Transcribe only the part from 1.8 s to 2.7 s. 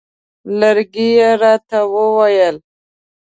وویل.